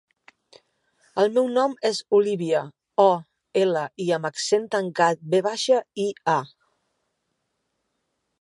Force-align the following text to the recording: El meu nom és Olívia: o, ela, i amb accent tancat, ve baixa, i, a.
El 1.23 1.29
meu 1.35 1.49
nom 1.57 1.75
és 1.89 1.99
Olívia: 2.21 2.63
o, 3.05 3.07
ela, 3.65 3.85
i 4.07 4.09
amb 4.19 4.31
accent 4.33 4.67
tancat, 4.77 5.25
ve 5.35 5.45
baixa, 5.51 5.83
i, 6.09 6.11
a. 6.39 6.39